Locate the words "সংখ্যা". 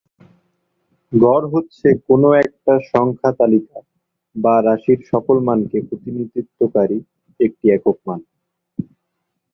2.91-3.31